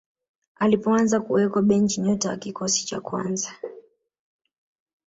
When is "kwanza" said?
3.01-3.51